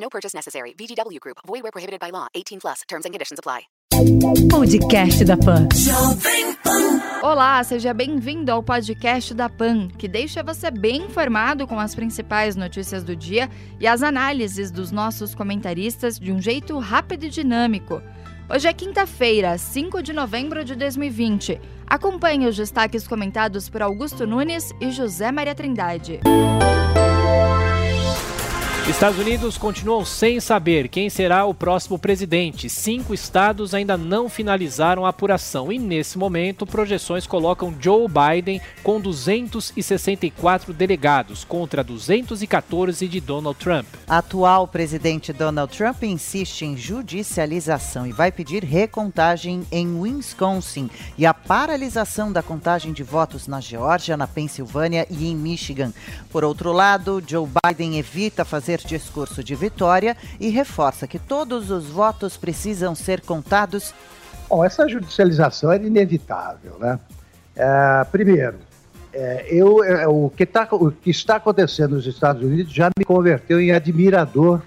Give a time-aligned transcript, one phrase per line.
[0.00, 0.74] No purchase necessary.
[0.78, 1.38] VGW Group.
[1.46, 2.28] Void where prohibited by law.
[2.34, 2.82] 18 plus.
[2.88, 3.68] Terms and conditions apply.
[4.48, 5.66] Podcast da Pan.
[7.20, 12.54] Olá, seja bem-vindo ao podcast da Pan, que deixa você bem informado com as principais
[12.54, 18.00] notícias do dia e as análises dos nossos comentaristas de um jeito rápido e dinâmico.
[18.48, 21.60] Hoje é quinta-feira, 5 de novembro de 2020.
[21.86, 26.20] Acompanhe os destaques comentados por Augusto Nunes e José Maria Trindade.
[28.88, 32.70] Estados Unidos continuam sem saber quem será o próximo presidente.
[32.70, 38.98] Cinco estados ainda não finalizaram a apuração e, nesse momento, projeções colocam Joe Biden com
[38.98, 43.86] 264 delegados contra 214 de Donald Trump.
[44.08, 51.34] Atual presidente Donald Trump insiste em judicialização e vai pedir recontagem em Wisconsin e a
[51.34, 55.92] paralisação da contagem de votos na Geórgia, na Pensilvânia e em Michigan.
[56.30, 61.86] Por outro lado, Joe Biden evita fazer discurso de vitória e reforça que todos os
[61.86, 63.94] votos precisam ser contados.
[64.48, 66.98] Bom, essa judicialização é inevitável, né?
[67.54, 68.56] É, primeiro,
[69.12, 73.04] é, eu, é, o, que tá, o que está acontecendo nos Estados Unidos já me
[73.04, 74.62] converteu em admirador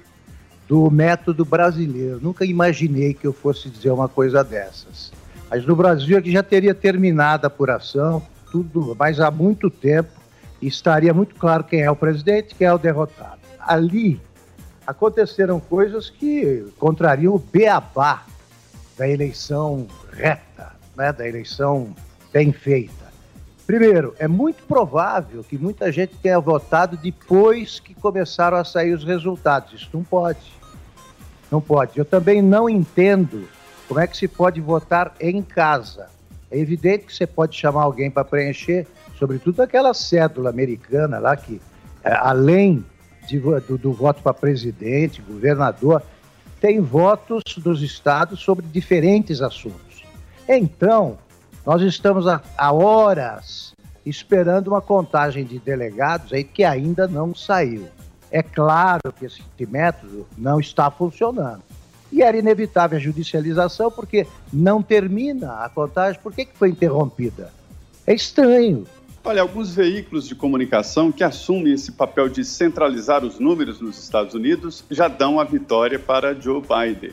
[0.67, 2.19] do método brasileiro.
[2.21, 5.11] Nunca imaginei que eu fosse dizer uma coisa dessas.
[5.49, 10.11] Mas no Brasil aqui já teria terminado a apuração, tudo, mas há muito tempo,
[10.61, 14.19] e estaria muito claro quem é o presidente, quem é o derrotado ali
[14.85, 18.25] aconteceram coisas que contrariam o beabá
[18.97, 21.95] da eleição reta, né, da eleição
[22.31, 23.01] bem feita.
[23.65, 29.03] Primeiro, é muito provável que muita gente tenha votado depois que começaram a sair os
[29.03, 29.73] resultados.
[29.73, 30.59] Isso não pode.
[31.49, 31.97] Não pode.
[31.97, 33.47] Eu também não entendo
[33.87, 36.07] como é que se pode votar em casa.
[36.49, 38.85] É evidente que você pode chamar alguém para preencher,
[39.17, 41.61] sobretudo aquela cédula americana lá que,
[42.03, 42.83] é, além
[43.27, 46.01] de, do, do voto para presidente, governador,
[46.59, 50.03] tem votos dos estados sobre diferentes assuntos.
[50.47, 51.17] Então,
[51.65, 53.73] nós estamos há, horas
[54.05, 57.87] esperando uma contagem de delegados aí que ainda não saiu.
[58.31, 61.61] É claro que esse método não está funcionando.
[62.11, 66.19] E era inevitável a judicialização porque não termina a contagem.
[66.21, 67.53] Por que, que foi interrompida?
[68.05, 68.85] É estranho.
[69.23, 74.33] Olha, alguns veículos de comunicação que assumem esse papel de centralizar os números nos Estados
[74.33, 77.11] Unidos já dão a vitória para Joe Biden.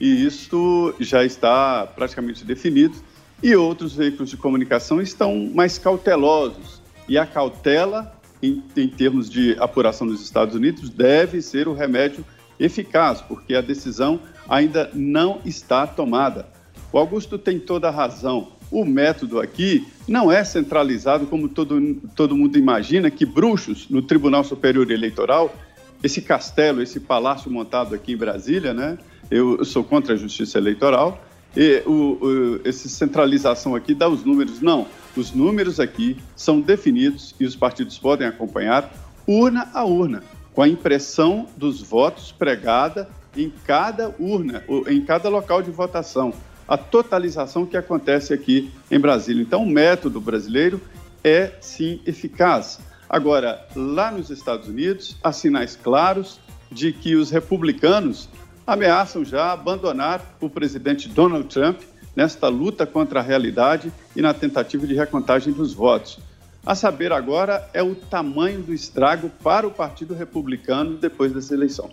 [0.00, 2.94] E isso já está praticamente definido.
[3.42, 6.80] E outros veículos de comunicação estão mais cautelosos.
[7.08, 12.24] E a cautela, em, em termos de apuração nos Estados Unidos, deve ser o remédio
[12.60, 16.46] eficaz, porque a decisão ainda não está tomada.
[16.92, 22.36] O Augusto tem toda a razão o método aqui não é centralizado como todo, todo
[22.36, 25.54] mundo imagina, que bruxos no Tribunal Superior Eleitoral,
[26.02, 28.98] esse castelo, esse palácio montado aqui em Brasília, né?
[29.30, 31.22] Eu, sou contra a justiça eleitoral,
[31.56, 34.60] e o, o, essa centralização aqui dá os números.
[34.60, 34.86] Não,
[35.16, 38.90] os números aqui são definidos e os partidos podem acompanhar
[39.26, 40.22] urna a urna,
[40.54, 46.32] com a impressão dos votos pregada em cada urna, em cada local de votação
[46.68, 49.42] a totalização que acontece aqui em Brasília.
[49.42, 50.80] Então, o método brasileiro
[51.24, 52.78] é sim eficaz.
[53.08, 56.38] Agora, lá nos Estados Unidos, há sinais claros
[56.70, 58.28] de que os republicanos
[58.66, 61.80] ameaçam já abandonar o presidente Donald Trump
[62.14, 66.18] nesta luta contra a realidade e na tentativa de recontagem dos votos.
[66.66, 71.88] A saber agora é o tamanho do estrago para o Partido Republicano depois dessa eleição.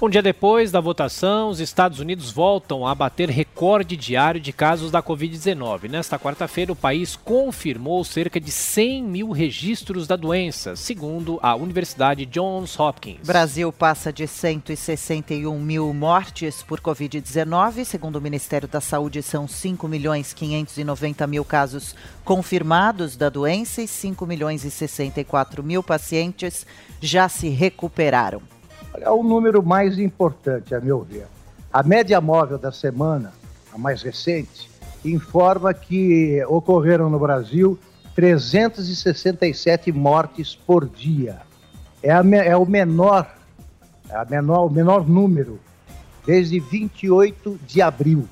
[0.00, 4.92] Um dia depois da votação, os Estados Unidos voltam a bater recorde diário de casos
[4.92, 5.90] da Covid-19.
[5.90, 12.24] Nesta quarta-feira, o país confirmou cerca de 100 mil registros da doença, segundo a Universidade
[12.26, 13.26] Johns Hopkins.
[13.26, 17.84] Brasil passa de 161 mil mortes por Covid-19.
[17.84, 23.88] Segundo o Ministério da Saúde, são 5 milhões 590 mil casos confirmados da doença e
[23.88, 26.64] 5 milhões e 64 mil pacientes
[27.00, 28.40] já se recuperaram
[29.02, 31.26] é o número mais importante, a meu ver.
[31.72, 33.32] A média móvel da semana,
[33.72, 34.70] a mais recente,
[35.04, 37.78] informa que ocorreram no Brasil
[38.14, 41.40] 367 mortes por dia.
[42.02, 43.38] É, a, é o menor
[44.10, 45.60] a menor, o menor número,
[46.24, 48.26] desde 28 de abril.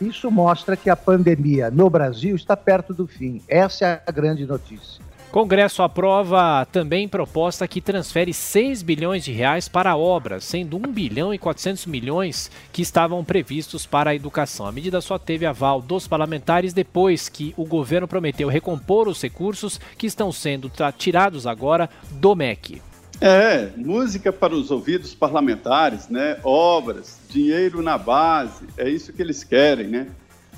[0.00, 3.40] Isso mostra que a pandemia no Brasil está perto do fim.
[3.48, 5.02] Essa é a grande notícia.
[5.32, 11.32] Congresso aprova também proposta que transfere 6 bilhões de reais para obras, sendo 1 bilhão
[11.32, 14.66] e 400 milhões que estavam previstos para a educação.
[14.66, 19.80] A medida só teve aval dos parlamentares depois que o governo prometeu recompor os recursos
[19.96, 22.82] que estão sendo tirados agora do MEC.
[23.18, 26.36] É, música para os ouvidos parlamentares, né?
[26.44, 30.08] Obras, dinheiro na base, é isso que eles querem, né?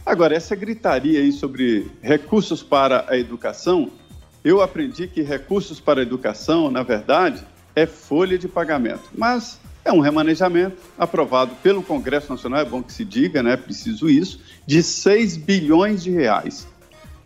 [0.05, 3.91] Agora, essa gritaria aí sobre recursos para a educação,
[4.45, 7.43] eu aprendi que recursos para educação, na verdade,
[7.75, 9.11] é folha de pagamento.
[9.17, 13.57] Mas é um remanejamento aprovado pelo Congresso Nacional, é bom que se diga, né?
[13.57, 16.69] Preciso isso, de 6 bilhões de reais.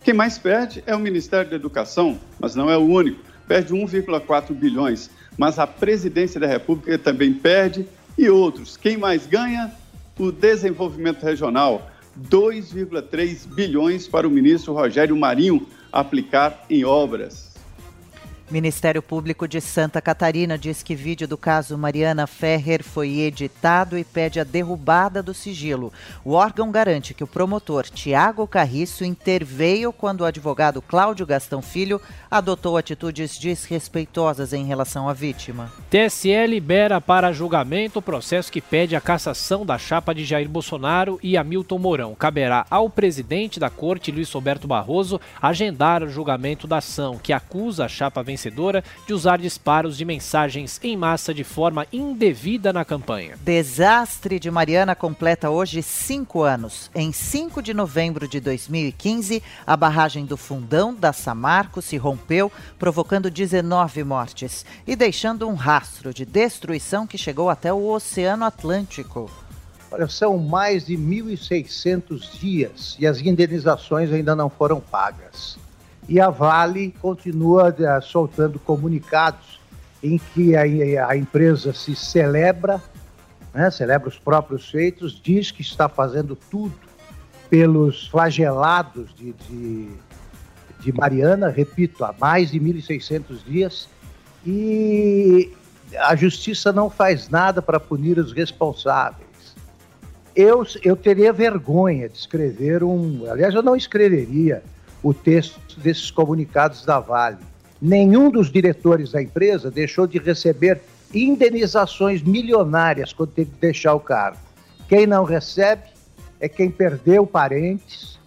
[0.03, 3.21] Quem mais perde é o Ministério da Educação, mas não é o único.
[3.47, 7.87] Perde 1,4 bilhões mas a presidência da República também perde
[8.19, 8.77] e outros.
[8.77, 9.73] Quem mais ganha?
[10.19, 11.89] O desenvolvimento regional.
[12.29, 17.48] 2,3 bilhões para o ministro Rogério Marinho aplicar em obras.
[18.51, 24.05] Ministério Público de Santa Catarina diz que vídeo do caso Mariana Ferrer foi editado e
[24.05, 25.93] pede a derrubada do sigilo.
[26.25, 32.01] O órgão garante que o promotor Tiago Carriço interveio quando o advogado Cláudio Gastão Filho
[32.31, 35.71] adotou atitudes desrespeitosas em relação à vítima.
[35.91, 41.21] TSE libera para julgamento o processo que pede a cassação da chapa de Jair Bolsonaro
[41.23, 42.15] e Hamilton Mourão.
[42.15, 47.85] Caberá ao presidente da corte, Luiz Roberto Barroso, agendar o julgamento da ação que acusa
[47.85, 52.85] a chapa vencedora vencedora de usar disparos de mensagens em massa de forma indevida na
[52.85, 53.37] campanha.
[53.41, 56.89] Desastre de Mariana completa hoje cinco anos.
[56.95, 63.31] Em 5 de novembro de 2015, a barragem do Fundão da Samarco se rompeu, provocando
[63.31, 69.29] 19 mortes e deixando um rastro de destruição que chegou até o Oceano Atlântico.
[69.91, 75.59] Olha, são mais de 1.600 dias e as indenizações ainda não foram pagas.
[76.09, 79.61] E a Vale continua uh, soltando comunicados
[80.03, 80.63] em que a,
[81.09, 82.83] a empresa se celebra,
[83.53, 86.75] né, celebra os próprios feitos, diz que está fazendo tudo
[87.51, 89.89] pelos flagelados de, de,
[90.81, 93.89] de Mariana, repito, há mais de 1.600 dias,
[94.47, 95.53] e
[95.99, 99.29] a justiça não faz nada para punir os responsáveis.
[100.37, 103.29] Eu, eu teria vergonha de escrever um.
[103.29, 104.63] Aliás, eu não escreveria
[105.03, 107.39] o texto desses comunicados da Vale.
[107.81, 110.81] Nenhum dos diretores da empresa deixou de receber
[111.15, 114.39] indenizações milionárias quando teve que deixar o cargo.
[114.89, 115.83] Quem não recebe
[116.41, 118.19] é quem perdeu parentes,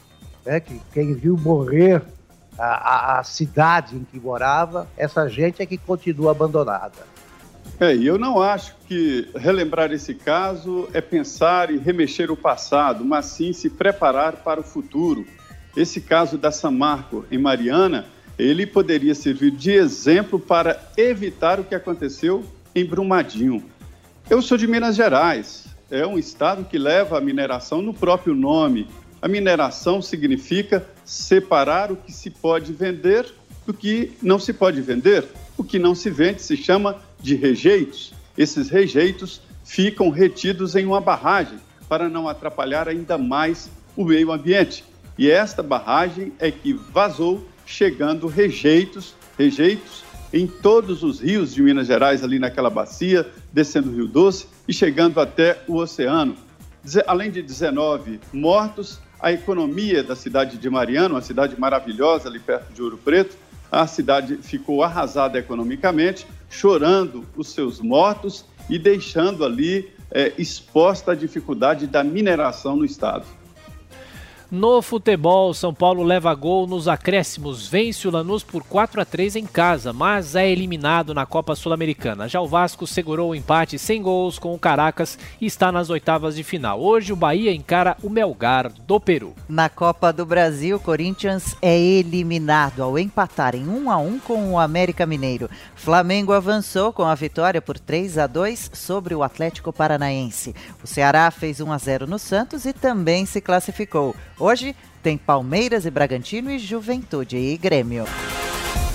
[0.46, 0.62] né,
[0.94, 2.02] quem viu morrer
[2.58, 7.12] a, a, a cidade em que morava, essa gente é que continua abandonada.
[7.80, 13.26] É, eu não acho que relembrar esse caso é pensar e remexer o passado, mas
[13.26, 15.26] sim se preparar para o futuro.
[15.76, 18.06] Esse caso da Samarco em Mariana,
[18.38, 22.44] ele poderia servir de exemplo para evitar o que aconteceu
[22.76, 23.64] em Brumadinho.
[24.30, 28.88] Eu sou de Minas Gerais, é um estado que leva a mineração no próprio nome.
[29.22, 33.26] A mineração significa separar o que se pode vender
[33.66, 35.26] do que não se pode vender.
[35.58, 38.14] O que não se vende se chama de rejeitos.
[38.38, 44.84] Esses rejeitos ficam retidos em uma barragem para não atrapalhar ainda mais o meio ambiente.
[45.22, 51.86] E esta barragem é que vazou, chegando rejeitos, rejeitos em todos os rios de Minas
[51.86, 56.36] Gerais, ali naquela bacia, descendo o Rio Doce e chegando até o oceano.
[57.06, 62.74] Além de 19 mortos, a economia da cidade de Mariana, uma cidade maravilhosa ali perto
[62.74, 63.38] de Ouro Preto,
[63.72, 71.16] a cidade ficou arrasada economicamente, chorando os seus mortos e deixando ali é, exposta a
[71.16, 73.40] dificuldade da mineração no estado.
[74.52, 79.38] No futebol, São Paulo leva gol nos acréscimos, vence o Lanús por 4 a 3
[79.38, 82.28] em casa, mas é eliminado na Copa Sul-Americana.
[82.28, 86.36] Já o Vasco segurou o empate sem gols com o Caracas e está nas oitavas
[86.36, 86.82] de final.
[86.82, 89.34] Hoje o Bahia encara o Melgar do Peru.
[89.48, 94.60] Na Copa do Brasil, Corinthians é eliminado ao empatar em 1 a 1 com o
[94.60, 95.50] América Mineiro.
[95.78, 100.54] Flamengo avançou com a vitória por 3 a 2 sobre o Atlético Paranaense.
[100.84, 104.14] O Ceará fez 1 a 0 no Santos e também se classificou.
[104.42, 108.06] Hoje tem Palmeiras e Bragantino e Juventude e Grêmio.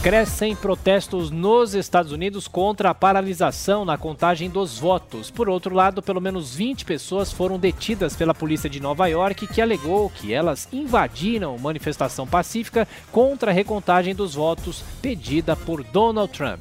[0.03, 5.31] Crescem protestos nos Estados Unidos contra a paralisação na contagem dos votos.
[5.31, 9.63] Por outro lado, pelo menos 20 pessoas foram detidas pela polícia de Nova York, que
[9.63, 16.59] alegou que elas invadiram manifestação pacífica contra a recontagem dos votos pedida por Donald Trump.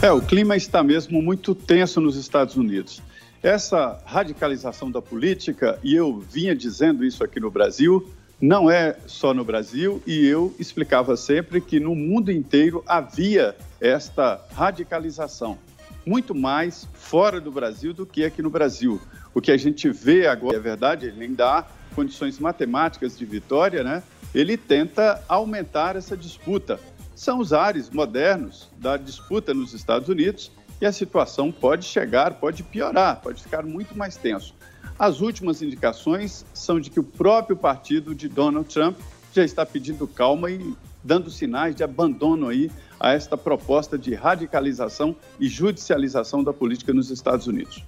[0.00, 3.02] É, o clima está mesmo muito tenso nos Estados Unidos.
[3.44, 8.10] Essa radicalização da política, e eu vinha dizendo isso aqui no Brasil,
[8.40, 14.40] não é só no Brasil, e eu explicava sempre que no mundo inteiro havia esta
[14.54, 15.58] radicalização,
[16.06, 18.98] muito mais fora do Brasil do que aqui no Brasil.
[19.34, 23.84] O que a gente vê agora, é verdade, ele ainda há condições matemáticas de vitória,
[23.84, 24.02] né?
[24.34, 26.80] Ele tenta aumentar essa disputa.
[27.14, 32.62] São os ares modernos da disputa nos Estados Unidos e a situação pode chegar, pode
[32.62, 34.54] piorar, pode ficar muito mais tenso.
[34.98, 38.98] As últimas indicações são de que o próprio partido de Donald Trump
[39.32, 45.14] já está pedindo calma e dando sinais de abandono aí a esta proposta de radicalização
[45.38, 47.84] e judicialização da política nos Estados Unidos.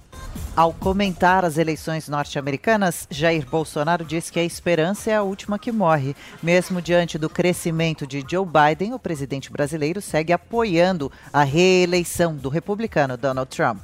[0.55, 5.71] Ao comentar as eleições norte-americanas, Jair Bolsonaro disse que a esperança é a última que
[5.71, 6.15] morre.
[6.41, 12.49] Mesmo diante do crescimento de Joe Biden, o presidente brasileiro segue apoiando a reeleição do
[12.49, 13.83] republicano Donald Trump.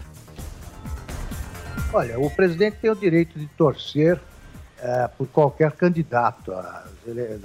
[1.92, 4.20] Olha, o presidente tem o direito de torcer
[4.80, 6.86] é, por qualquer candidato à,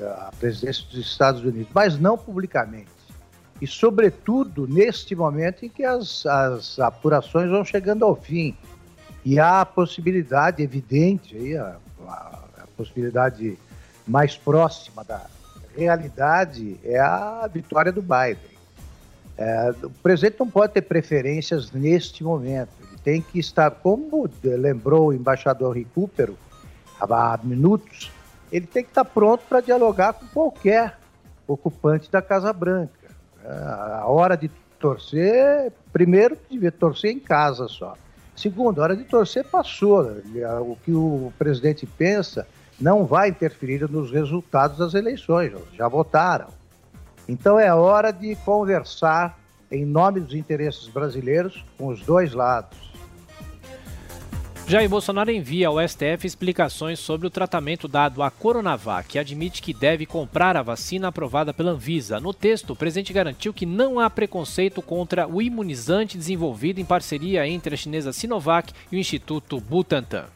[0.02, 2.88] à presidência dos Estados Unidos, mas não publicamente.
[3.60, 8.56] E, sobretudo, neste momento em que as, as apurações vão chegando ao fim.
[9.24, 13.58] E há a possibilidade evidente, aí, a, a, a possibilidade
[14.06, 15.26] mais próxima da
[15.76, 18.58] realidade é a vitória do Biden.
[19.36, 25.12] É, o presidente não pode ter preferências neste momento tem que estar, como lembrou o
[25.14, 26.36] embaixador Recupero
[27.00, 28.10] há minutos,
[28.50, 30.98] ele tem que estar pronto para dialogar com qualquer
[31.46, 32.92] ocupante da Casa Branca.
[33.44, 33.50] É,
[34.00, 37.94] a hora de torcer, primeiro, devia torcer em casa só.
[38.36, 40.02] Segundo, a hora de torcer passou.
[40.60, 42.46] O que o presidente pensa
[42.80, 46.46] não vai interferir nos resultados das eleições, já votaram.
[47.28, 49.38] Então é hora de conversar
[49.70, 52.78] em nome dos interesses brasileiros com os dois lados.
[54.68, 59.72] Jair Bolsonaro envia ao STF explicações sobre o tratamento dado à Coronavac e admite que
[59.72, 62.20] deve comprar a vacina aprovada pela Anvisa.
[62.20, 67.48] No texto, o presidente garantiu que não há preconceito contra o imunizante desenvolvido em parceria
[67.48, 70.26] entre a chinesa Sinovac e o Instituto Butantan.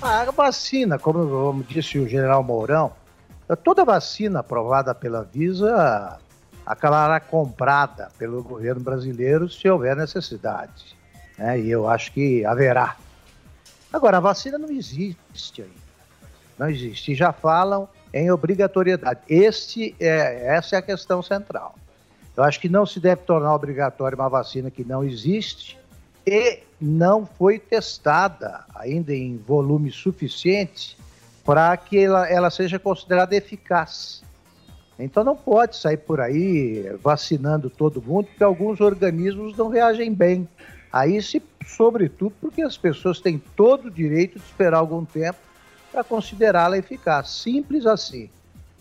[0.00, 2.90] A vacina, como disse o general Mourão,
[3.62, 6.18] toda vacina aprovada pela Anvisa
[6.64, 10.98] acabará comprada pelo governo brasileiro se houver necessidade
[11.40, 11.58] né?
[11.58, 12.96] e eu acho que haverá.
[13.90, 15.74] Agora, a vacina não existe ainda.
[16.58, 17.14] Não existe.
[17.14, 19.20] Já falam em obrigatoriedade.
[19.28, 21.74] Este é, essa é a questão central.
[22.36, 25.78] Eu acho que não se deve tornar obrigatória uma vacina que não existe
[26.26, 30.96] e não foi testada ainda em volume suficiente
[31.44, 34.22] para que ela, ela seja considerada eficaz.
[34.98, 40.46] Então não pode sair por aí vacinando todo mundo, porque alguns organismos não reagem bem
[40.92, 45.38] Aí, se, sobretudo, porque as pessoas têm todo o direito de esperar algum tempo
[45.92, 47.30] para considerá-la eficaz.
[47.30, 48.28] Simples assim.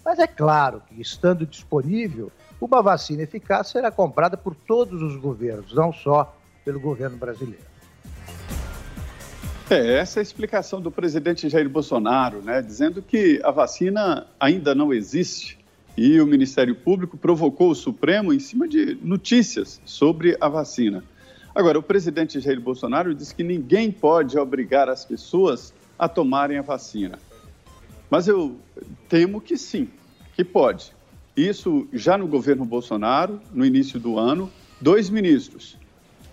[0.03, 5.73] Mas é claro que, estando disponível, uma vacina eficaz será comprada por todos os governos,
[5.73, 6.35] não só
[6.65, 7.69] pelo governo brasileiro.
[9.69, 14.73] É, essa é a explicação do presidente Jair Bolsonaro, né, dizendo que a vacina ainda
[14.73, 15.59] não existe
[15.95, 21.03] e o Ministério Público provocou o Supremo em cima de notícias sobre a vacina.
[21.53, 26.61] Agora, o presidente Jair Bolsonaro disse que ninguém pode obrigar as pessoas a tomarem a
[26.61, 27.17] vacina.
[28.09, 28.57] Mas eu
[29.07, 29.89] temo que sim,
[30.35, 30.93] que pode.
[31.35, 35.77] Isso já no governo Bolsonaro, no início do ano, dois ministros,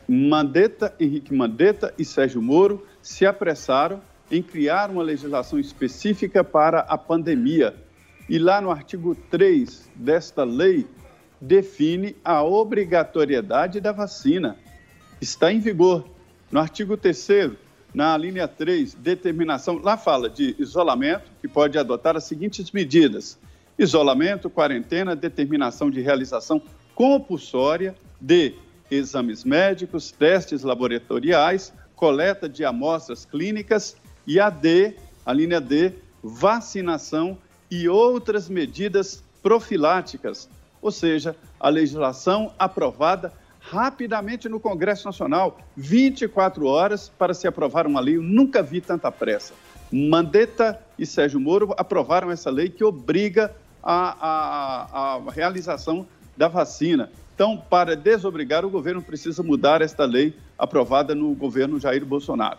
[0.09, 6.99] Mandetta, Henrique Mandetta e Sérgio Moro, se apressaram em criar uma legislação específica para a
[6.99, 7.75] pandemia.
[8.29, 10.87] E lá no artigo 3 desta lei,
[11.41, 14.57] define a obrigatoriedade da vacina
[15.21, 16.05] está em vigor.
[16.51, 17.57] No artigo 3
[17.95, 23.39] na linha 3, determinação, lá fala de isolamento, que pode adotar as seguintes medidas:
[23.79, 26.61] isolamento, quarentena, determinação de realização
[26.95, 28.55] compulsória de
[28.91, 33.97] exames médicos, testes laboratoriais, coleta de amostras clínicas
[34.27, 35.93] e a D, a linha D,
[36.23, 37.39] vacinação
[37.71, 40.49] e outras medidas profiláticas,
[40.83, 43.33] ou seja, a legislação aprovada
[43.71, 48.17] rapidamente no Congresso Nacional, 24 horas para se aprovar uma lei.
[48.17, 49.55] Eu nunca vi tanta pressa.
[49.91, 56.07] Mandetta e Sérgio Moro aprovaram essa lei que obriga a, a, a realização
[56.37, 57.11] da vacina.
[57.35, 62.59] Então, para desobrigar, o governo precisa mudar esta lei aprovada no governo Jair Bolsonaro.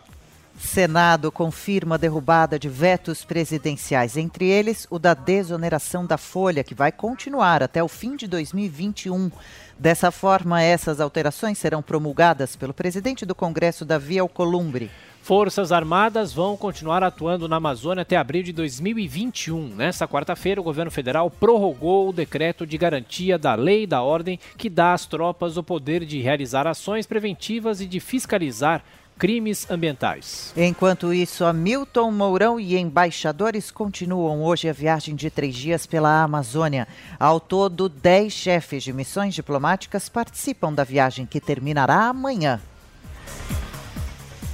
[0.58, 6.74] Senado confirma a derrubada de vetos presidenciais, entre eles o da desoneração da folha, que
[6.74, 9.32] vai continuar até o fim de 2021.
[9.78, 14.90] Dessa forma, essas alterações serão promulgadas pelo presidente do Congresso, Davi Alcolumbre.
[15.22, 19.76] Forças Armadas vão continuar atuando na Amazônia até abril de 2021.
[19.76, 24.40] Nesta quarta-feira, o governo federal prorrogou o decreto de garantia da lei e da ordem
[24.58, 28.84] que dá às tropas o poder de realizar ações preventivas e de fiscalizar
[29.18, 30.54] crimes ambientais.
[30.56, 36.88] Enquanto isso, Hamilton Mourão e embaixadores continuam hoje a viagem de três dias pela Amazônia.
[37.20, 42.60] Ao todo, dez chefes de missões diplomáticas participam da viagem que terminará amanhã.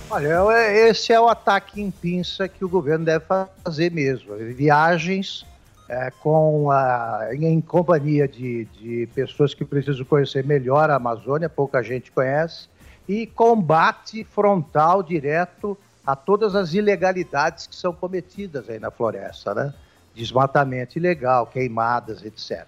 [0.09, 3.25] Olha, esse é o ataque em pinça que o governo deve
[3.63, 4.35] fazer mesmo.
[4.35, 5.43] Viagens
[5.89, 11.81] é, com a, em companhia de, de pessoas que precisam conhecer melhor a Amazônia, pouca
[11.83, 12.67] gente conhece,
[13.07, 19.73] e combate frontal direto a todas as ilegalidades que são cometidas aí na floresta, né?
[20.13, 22.65] Desmatamento ilegal, queimadas, etc.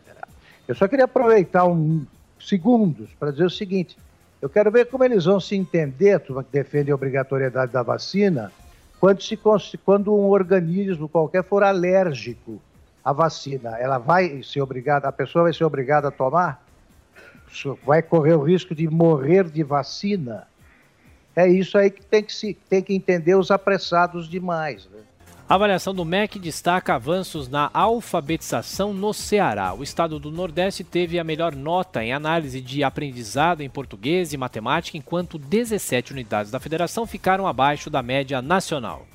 [0.67, 2.05] Eu só queria aproveitar um
[2.39, 3.97] segundos para dizer o seguinte:
[4.41, 8.51] eu quero ver como eles vão se entender, tu que defende a obrigatoriedade da vacina,
[8.99, 9.37] quando, se,
[9.83, 12.59] quando um organismo qualquer for alérgico
[13.03, 16.64] à vacina, ela vai ser obrigada, a pessoa vai ser obrigada a tomar?
[17.85, 20.47] Vai correr o risco de morrer de vacina?
[21.35, 24.87] É isso aí que tem que, se, tem que entender os apressados demais.
[24.91, 25.01] Né?
[25.47, 29.75] A avaliação do MEC destaca avanços na alfabetização no Ceará.
[29.75, 34.37] O estado do Nordeste teve a melhor nota em análise de aprendizado em português e
[34.37, 39.05] matemática, enquanto 17 unidades da federação ficaram abaixo da média nacional.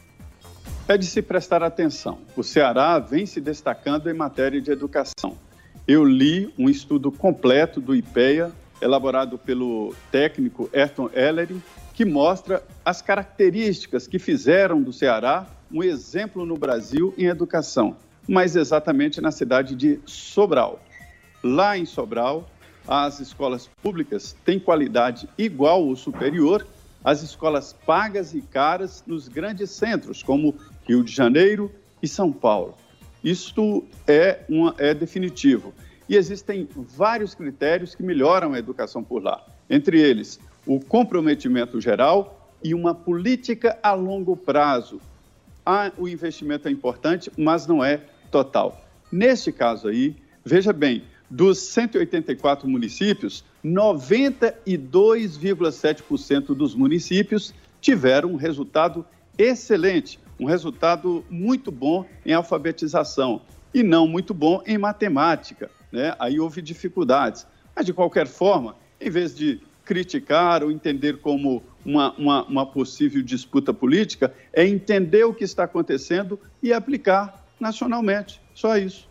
[0.86, 2.18] É de se prestar atenção.
[2.36, 5.36] O Ceará vem se destacando em matéria de educação.
[5.92, 11.60] Eu li um estudo completo do IPEA, elaborado pelo técnico Ayrton Ellery,
[11.94, 17.96] que mostra as características que fizeram do Ceará um exemplo no Brasil em educação,
[18.28, 20.80] mas exatamente na cidade de Sobral.
[21.42, 22.48] Lá em Sobral,
[22.86, 26.64] as escolas públicas têm qualidade igual ou superior
[27.02, 30.54] às escolas pagas e caras nos grandes centros, como
[30.86, 31.68] Rio de Janeiro
[32.00, 32.76] e São Paulo.
[33.22, 35.74] Isto é, uma, é definitivo.
[36.08, 39.44] E existem vários critérios que melhoram a educação por lá.
[39.68, 45.00] Entre eles, o comprometimento geral e uma política a longo prazo,
[45.64, 48.80] ah, o investimento é importante, mas não é total.
[49.10, 59.06] Neste caso aí, veja bem, dos 184 municípios, 92,7% dos municípios tiveram um resultado
[59.38, 63.42] excelente, um resultado muito bom em alfabetização
[63.74, 65.70] e não muito bom em matemática.
[65.92, 66.14] Né?
[66.18, 67.46] Aí houve dificuldades.
[67.76, 73.22] Mas, de qualquer forma, em vez de criticar ou entender como uma, uma, uma possível
[73.22, 78.40] disputa política, é entender o que está acontecendo e aplicar nacionalmente.
[78.54, 79.06] Só isso.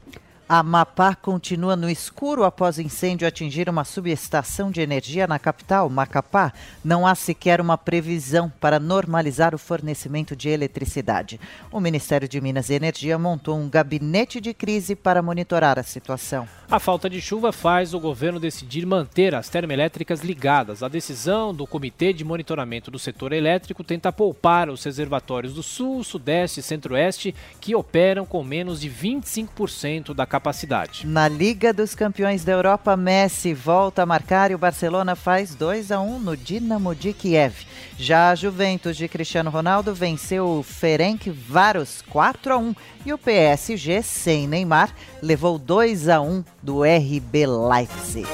[0.52, 6.52] Amapá continua no escuro após incêndio atingir uma subestação de energia na capital, Macapá.
[6.84, 11.40] Não há sequer uma previsão para normalizar o fornecimento de eletricidade.
[11.72, 16.50] O Ministério de Minas e Energia montou um gabinete de crise para monitorar a situação.
[16.68, 20.82] A falta de chuva faz o governo decidir manter as termoelétricas ligadas.
[20.82, 26.04] A decisão do Comitê de Monitoramento do Setor Elétrico tenta poupar os reservatórios do Sul,
[26.04, 31.06] Sudeste e Centro-Oeste que operam com menos de 25% da capacidade capacidade.
[31.06, 35.92] Na Liga dos Campeões da Europa, Messi volta a marcar e o Barcelona faz 2
[35.92, 37.66] a 1 no Dinamo de Kiev.
[37.98, 42.76] Já a Juventus de Cristiano Ronaldo venceu o Ferenc Varos 4 a 1
[43.06, 48.28] e o PSG sem Neymar levou 2 a 1 do RB Leipzig.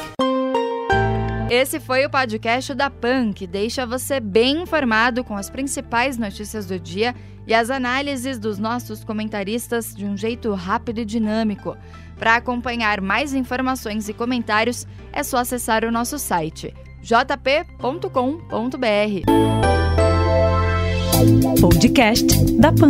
[1.49, 6.65] Esse foi o podcast da PAN, que deixa você bem informado com as principais notícias
[6.65, 7.13] do dia
[7.45, 11.77] e as análises dos nossos comentaristas de um jeito rápido e dinâmico.
[12.17, 18.09] Para acompanhar mais informações e comentários, é só acessar o nosso site jp.com.br.
[21.61, 22.89] Podcast da PAN.